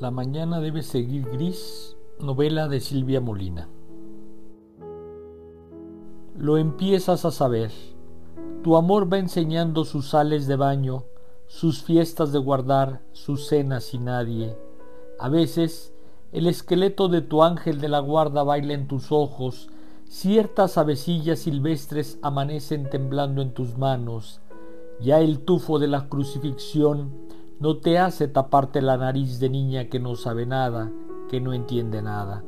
La 0.00 0.10
mañana 0.10 0.60
debe 0.60 0.82
seguir 0.82 1.28
gris, 1.28 1.94
novela 2.20 2.68
de 2.68 2.80
Silvia 2.80 3.20
Molina. 3.20 3.68
Lo 6.38 6.56
empiezas 6.56 7.26
a 7.26 7.30
saber. 7.30 7.70
Tu 8.64 8.76
amor 8.76 9.12
va 9.12 9.18
enseñando 9.18 9.84
sus 9.84 10.08
sales 10.08 10.46
de 10.46 10.56
baño, 10.56 11.04
sus 11.48 11.82
fiestas 11.82 12.32
de 12.32 12.38
guardar, 12.38 13.02
sus 13.12 13.46
cenas 13.46 13.92
y 13.92 13.98
nadie. 13.98 14.56
A 15.18 15.28
veces, 15.28 15.92
el 16.32 16.46
esqueleto 16.46 17.08
de 17.08 17.20
tu 17.20 17.42
ángel 17.42 17.78
de 17.78 17.90
la 17.90 17.98
guarda 17.98 18.42
baila 18.42 18.72
en 18.72 18.88
tus 18.88 19.12
ojos, 19.12 19.68
ciertas 20.04 20.78
avecillas 20.78 21.40
silvestres 21.40 22.18
amanecen 22.22 22.88
temblando 22.88 23.42
en 23.42 23.52
tus 23.52 23.76
manos, 23.76 24.40
ya 24.98 25.20
el 25.20 25.40
tufo 25.40 25.78
de 25.78 25.88
la 25.88 26.08
crucifixión 26.08 27.12
no 27.60 27.76
te 27.76 27.98
hace 27.98 28.26
taparte 28.26 28.80
la 28.80 28.96
nariz 28.96 29.38
de 29.38 29.50
niña 29.50 29.90
que 29.90 30.00
no 30.00 30.16
sabe 30.16 30.46
nada, 30.46 30.90
que 31.28 31.42
no 31.42 31.52
entiende 31.52 32.00
nada. 32.00 32.42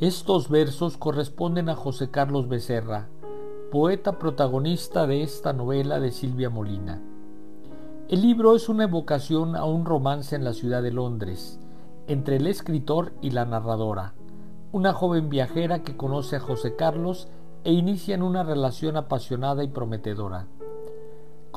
Estos 0.00 0.48
versos 0.48 0.96
corresponden 0.96 1.68
a 1.68 1.76
José 1.76 2.10
Carlos 2.10 2.48
Becerra, 2.48 3.08
poeta 3.70 4.18
protagonista 4.18 5.06
de 5.06 5.22
esta 5.22 5.52
novela 5.52 6.00
de 6.00 6.10
Silvia 6.10 6.50
Molina. 6.50 7.00
El 8.08 8.22
libro 8.22 8.56
es 8.56 8.68
una 8.68 8.84
evocación 8.84 9.54
a 9.54 9.64
un 9.64 9.84
romance 9.84 10.34
en 10.34 10.42
la 10.42 10.52
ciudad 10.52 10.82
de 10.82 10.90
Londres, 10.90 11.60
entre 12.08 12.36
el 12.36 12.46
escritor 12.48 13.12
y 13.22 13.30
la 13.30 13.44
narradora, 13.44 14.14
una 14.72 14.92
joven 14.92 15.28
viajera 15.28 15.84
que 15.84 15.96
conoce 15.96 16.34
a 16.36 16.40
José 16.40 16.74
Carlos 16.74 17.28
e 17.62 17.72
inician 17.72 18.22
una 18.22 18.42
relación 18.42 18.96
apasionada 18.96 19.62
y 19.62 19.68
prometedora. 19.68 20.48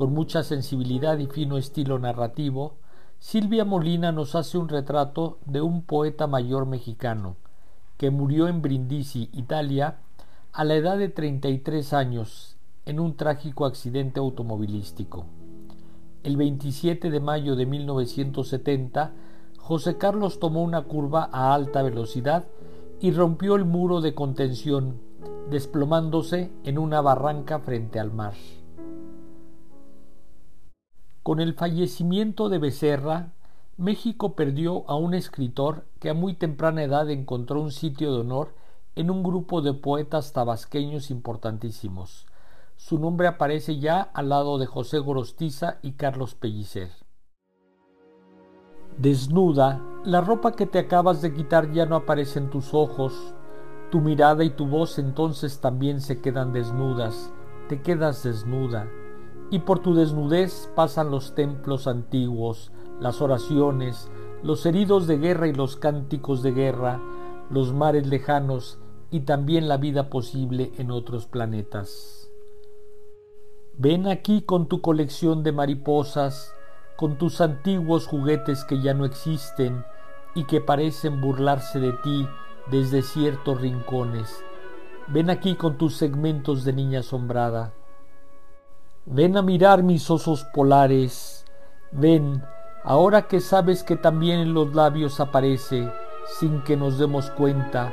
Con 0.02 0.16
mucha 0.16 0.42
sensibilidad 0.42 1.20
y 1.20 1.28
fino 1.28 1.60
estilo 1.60 2.00
narrativo, 2.00 2.74
Silvia 3.20 3.66
Molina 3.66 4.12
nos 4.12 4.34
hace 4.34 4.58
un 4.58 4.68
retrato 4.68 5.38
de 5.46 5.62
un 5.62 5.84
poeta 5.84 6.26
mayor 6.26 6.66
mexicano 6.66 7.36
que 7.98 8.10
murió 8.10 8.48
en 8.48 8.64
Brindisi, 8.64 9.30
Italia, 9.32 9.98
a 10.54 10.64
la 10.64 10.74
edad 10.74 10.98
de 10.98 11.10
33 11.10 11.94
años 11.94 12.58
en 12.88 13.00
un 13.00 13.16
trágico 13.16 13.68
accidente 13.68 14.20
automovilístico. 14.20 15.26
El 16.24 16.36
27 16.36 17.12
de 17.12 17.20
mayo 17.20 17.56
de 17.56 17.68
1970, 17.68 19.12
José 19.60 20.00
Carlos 20.00 20.40
tomó 20.40 20.64
una 20.64 20.82
curva 20.82 21.30
a 21.32 21.54
alta 21.54 21.84
velocidad 21.84 22.48
y 23.02 23.12
rompió 23.12 23.56
el 23.56 23.66
muro 23.66 24.02
de 24.02 24.16
contención, 24.16 24.96
desplomándose 25.52 26.50
en 26.64 26.80
una 26.80 27.02
barranca 27.02 27.60
frente 27.60 28.00
al 28.00 28.12
mar. 28.12 28.34
Con 31.24 31.40
el 31.40 31.54
fallecimiento 31.54 32.50
de 32.50 32.58
Becerra, 32.58 33.34
México 33.78 34.36
perdió 34.36 34.90
a 34.90 34.96
un 34.96 35.14
escritor 35.14 35.86
que 36.00 36.10
a 36.10 36.16
muy 36.16 36.34
temprana 36.34 36.82
edad 36.82 37.12
encontró 37.12 37.62
un 37.62 37.72
sitio 37.72 38.12
de 38.12 38.22
honor 38.22 38.56
en 38.96 39.12
un 39.12 39.22
grupo 39.22 39.62
de 39.62 39.76
poetas 39.76 40.34
tabasqueños 40.34 41.12
importantísimos. 41.12 42.26
Su 42.76 42.98
nombre 42.98 43.28
aparece 43.28 43.78
ya 43.78 44.02
al 44.02 44.30
lado 44.30 44.58
de 44.58 44.66
José 44.66 44.98
Gorostiza 44.98 45.78
y 45.84 45.92
Carlos 45.92 46.34
Pellicer. 46.34 46.90
Desnuda, 48.98 49.80
la 50.04 50.22
ropa 50.22 50.54
que 50.54 50.66
te 50.66 50.80
acabas 50.80 51.22
de 51.22 51.36
quitar 51.36 51.72
ya 51.72 51.86
no 51.86 51.98
aparece 51.98 52.40
en 52.40 52.50
tus 52.50 52.74
ojos, 52.74 53.36
tu 53.92 54.02
mirada 54.02 54.44
y 54.44 54.50
tu 54.50 54.66
voz 54.66 54.98
entonces 54.98 55.62
también 55.62 56.02
se 56.02 56.20
quedan 56.20 56.52
desnudas, 56.52 57.32
te 57.70 57.84
quedas 57.84 58.24
desnuda 58.24 58.90
y 59.52 59.60
por 59.60 59.80
tu 59.80 59.94
desnudez 59.94 60.72
pasan 60.76 61.12
los 61.12 61.36
templos 61.36 61.86
antiguos, 61.86 62.72
las 63.02 63.22
oraciones, 63.22 64.10
los 64.42 64.66
heridos 64.66 65.06
de 65.06 65.18
guerra 65.18 65.48
y 65.48 65.54
los 65.54 65.76
cánticos 65.76 66.42
de 66.42 66.54
guerra, 66.54 67.02
los 67.50 67.74
mares 67.74 68.08
lejanos 68.08 68.80
y 69.12 69.20
también 69.22 69.68
la 69.68 69.76
vida 69.76 70.10
posible 70.10 70.72
en 70.78 70.90
otros 70.90 71.28
planetas. 71.28 72.32
Ven 73.78 74.08
aquí 74.08 74.42
con 74.42 74.68
tu 74.68 74.82
colección 74.82 75.44
de 75.44 75.52
mariposas, 75.52 76.54
con 76.96 77.18
tus 77.18 77.42
antiguos 77.42 78.08
juguetes 78.08 78.64
que 78.64 78.82
ya 78.82 78.94
no 78.94 79.04
existen 79.04 79.84
y 80.34 80.46
que 80.46 80.62
parecen 80.62 81.20
burlarse 81.20 81.80
de 81.80 81.92
ti 82.04 82.26
desde 82.70 83.02
ciertos 83.02 83.60
rincones. 83.60 84.44
Ven 85.08 85.30
aquí 85.30 85.56
con 85.56 85.78
tus 85.78 85.98
segmentos 85.98 86.64
de 86.64 86.72
niña 86.72 87.00
asombrada. 87.00 87.74
Ven 89.06 89.36
a 89.36 89.42
mirar 89.42 89.82
mis 89.82 90.12
osos 90.12 90.44
polares, 90.54 91.44
ven, 91.92 92.44
ahora 92.84 93.24
que 93.24 93.40
sabes 93.40 93.82
que 93.82 93.96
también 93.96 94.40
en 94.40 94.54
los 94.54 94.76
labios 94.76 95.20
aparece, 95.20 95.92
sin 96.40 96.62
que 96.62 96.78
nos 96.78 97.00
demos 97.00 97.32
cuenta, 97.32 97.92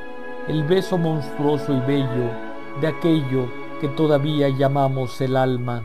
el 0.48 0.64
beso 0.64 0.98
monstruoso 0.98 1.72
y 1.72 1.80
bello 1.80 2.30
de 2.82 2.88
aquello 2.88 3.48
que 3.80 3.88
todavía 3.88 4.50
llamamos 4.50 5.18
el 5.22 5.38
alma. 5.38 5.82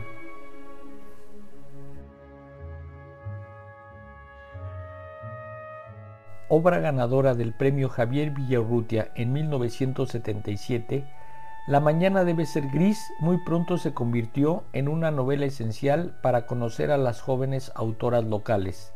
Obra 6.50 6.80
ganadora 6.80 7.34
del 7.34 7.54
premio 7.54 7.88
Javier 7.88 8.30
Villarrutia 8.30 9.10
en 9.14 9.32
1977, 9.32 11.06
la 11.66 11.80
mañana 11.80 12.24
debe 12.24 12.44
ser 12.44 12.68
gris 12.68 13.10
muy 13.20 13.38
pronto 13.38 13.78
se 13.78 13.94
convirtió 13.94 14.64
en 14.74 14.86
una 14.86 15.10
novela 15.10 15.46
esencial 15.46 16.14
para 16.22 16.46
conocer 16.46 16.90
a 16.90 16.98
las 16.98 17.22
jóvenes 17.22 17.72
autoras 17.74 18.22
locales, 18.24 18.92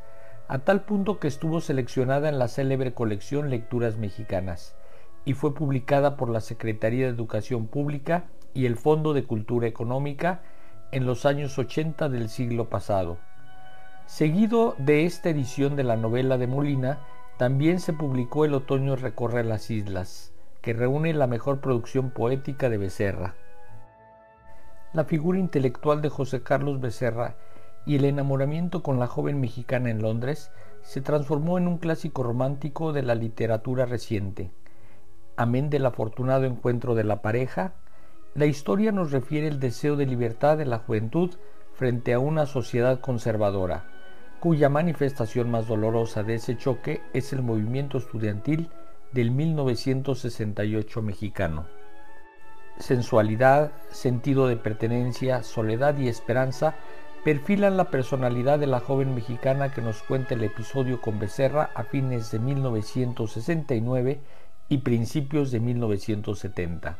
a 0.49 0.59
tal 0.59 0.83
punto 0.83 1.19
que 1.19 1.28
estuvo 1.28 1.62
seleccionada 1.62 2.28
en 2.28 2.39
la 2.39 2.47
célebre 2.47 2.93
colección 2.93 3.49
Lecturas 3.49 3.97
Mexicanas 3.97 4.77
y 5.25 5.33
fue 5.33 5.55
publicada 5.55 6.19
por 6.19 6.28
la 6.28 6.43
Secretaría 6.43 7.07
de 7.07 7.12
Educación 7.12 7.69
Pública 7.69 8.27
y 8.53 8.67
el 8.67 8.77
Fondo 8.77 9.15
de 9.15 9.25
Cultura 9.25 9.67
Económica 9.67 10.43
en 10.93 11.07
los 11.07 11.25
años 11.25 11.59
80 11.59 12.11
del 12.11 12.28
siglo 12.28 12.69
pasado. 12.69 13.17
Seguido 14.05 14.75
de 14.78 15.07
esta 15.07 15.31
edición 15.31 15.75
de 15.75 15.84
la 15.84 15.97
novela 15.97 16.37
de 16.37 16.47
Molina, 16.47 16.99
también 17.39 17.81
se 17.81 17.95
publicó 17.95 18.45
El 18.45 18.53
otoño 18.53 18.97
recorre 18.97 19.45
las 19.45 19.71
islas, 19.71 20.34
que 20.61 20.73
reúne 20.73 21.15
la 21.15 21.27
mejor 21.27 21.61
producción 21.61 22.11
poética 22.11 22.69
de 22.69 22.79
Becerra. 22.79 23.35
La 24.93 25.05
figura 25.05 25.39
intelectual 25.39 26.03
de 26.03 26.09
José 26.09 26.43
Carlos 26.43 26.81
Becerra 26.81 27.37
y 27.87 27.97
el 27.97 28.05
enamoramiento 28.05 28.83
con 28.83 28.99
la 28.99 29.07
joven 29.07 29.41
mexicana 29.41 29.91
en 29.91 30.03
Londres 30.03 30.51
se 30.83 31.01
transformó 31.01 31.59
en 31.59 31.69
un 31.69 31.79
clásico 31.79 32.23
romántico 32.23 32.93
de 32.93 33.03
la 33.03 33.15
literatura 33.15 33.87
reciente. 33.87 34.51
Amén 35.37 35.71
del 35.71 35.87
afortunado 35.87 36.45
encuentro 36.45 36.95
de 36.95 37.05
la 37.05 37.23
pareja, 37.23 37.75
la 38.35 38.47
historia 38.47 38.93
nos 38.93 39.11
refiere 39.13 39.49
el 39.49 39.61
deseo 39.61 39.97
de 39.97 40.07
libertad 40.07 40.59
de 40.59 40.67
la 40.67 40.79
juventud 40.79 41.35
frente 41.75 42.13
a 42.13 42.19
una 42.19 42.47
sociedad 42.47 43.01
conservadora, 43.01 43.85
cuya 44.41 44.69
manifestación 44.69 45.51
más 45.51 45.69
dolorosa 45.69 46.23
de 46.23 46.35
ese 46.35 46.57
choque 46.57 47.01
es 47.13 47.33
el 47.33 47.43
movimiento 47.43 47.99
estudiantil 47.99 48.71
del 49.13 49.31
1968 49.31 51.03
mexicano. 51.03 51.67
Sensualidad, 52.79 53.73
sentido 53.91 54.47
de 54.47 54.57
pertenencia, 54.57 55.43
soledad 55.43 55.97
y 55.99 56.09
esperanza 56.09 56.75
perfilan 57.25 57.77
la 57.77 57.91
personalidad 57.91 58.59
de 58.59 58.67
la 58.67 58.81
joven 58.81 59.15
mexicana 59.15 59.73
que 59.73 59.83
nos 59.83 60.03
cuenta 60.03 60.35
el 60.35 60.45
episodio 60.45 61.01
con 61.01 61.19
Becerra 61.19 61.71
a 61.75 61.85
fines 61.85 62.31
de 62.31 62.39
1969 62.39 64.21
y 64.69 64.79
principios 64.79 65.51
de 65.51 65.61
1970. 65.61 66.99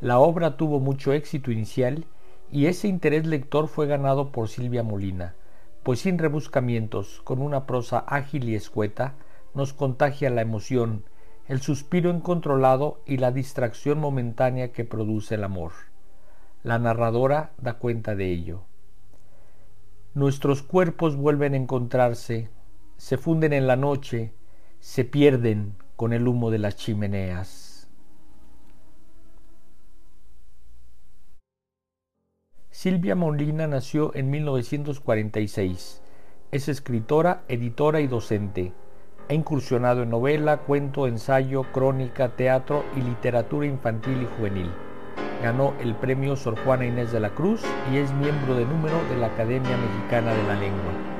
La 0.00 0.18
obra 0.18 0.56
tuvo 0.56 0.80
mucho 0.80 1.12
éxito 1.12 1.50
inicial 1.50 2.06
y 2.50 2.66
ese 2.66 2.88
interés 2.88 3.26
lector 3.26 3.68
fue 3.68 3.86
ganado 3.86 4.32
por 4.32 4.48
Silvia 4.48 4.82
Molina, 4.82 5.34
pues 5.82 6.00
sin 6.00 6.18
rebuscamientos, 6.18 7.20
con 7.22 7.40
una 7.40 7.66
prosa 7.66 7.98
ágil 7.98 8.48
y 8.48 8.54
escueta, 8.54 9.14
nos 9.54 9.72
contagia 9.72 10.30
la 10.30 10.42
emoción, 10.42 11.04
el 11.48 11.62
suspiro 11.62 12.10
incontrolado 12.10 13.00
y 13.06 13.16
la 13.16 13.32
distracción 13.32 13.98
momentánea 13.98 14.70
que 14.70 14.84
produce 14.84 15.34
el 15.34 15.44
amor. 15.44 15.72
La 16.62 16.78
narradora 16.78 17.52
da 17.56 17.78
cuenta 17.78 18.14
de 18.14 18.30
ello. 18.30 18.64
Nuestros 20.12 20.62
cuerpos 20.62 21.16
vuelven 21.16 21.54
a 21.54 21.56
encontrarse, 21.56 22.50
se 22.98 23.16
funden 23.16 23.54
en 23.54 23.66
la 23.66 23.76
noche, 23.76 24.32
se 24.78 25.06
pierden 25.06 25.74
con 25.96 26.12
el 26.12 26.28
humo 26.28 26.50
de 26.50 26.58
las 26.58 26.76
chimeneas. 26.76 27.88
Silvia 32.70 33.14
Molina 33.14 33.66
nació 33.66 34.14
en 34.14 34.30
1946. 34.30 36.02
Es 36.52 36.68
escritora, 36.68 37.42
editora 37.48 38.00
y 38.00 38.06
docente 38.06 38.72
ha 39.28 39.34
incursionado 39.34 40.02
en 40.02 40.10
novela, 40.10 40.58
cuento, 40.58 41.06
ensayo, 41.06 41.64
crónica, 41.72 42.30
teatro 42.30 42.84
y 42.96 43.02
literatura 43.02 43.66
infantil 43.66 44.22
y 44.22 44.36
juvenil. 44.36 44.70
Ganó 45.42 45.74
el 45.80 45.94
premio 45.94 46.34
Sor 46.34 46.58
Juana 46.64 46.86
Inés 46.86 47.12
de 47.12 47.20
la 47.20 47.30
Cruz 47.30 47.62
y 47.92 47.98
es 47.98 48.12
miembro 48.14 48.54
de 48.54 48.64
número 48.64 48.96
de 49.10 49.16
la 49.16 49.26
Academia 49.26 49.76
Mexicana 49.76 50.32
de 50.32 50.42
la 50.44 50.54
Lengua. 50.54 51.17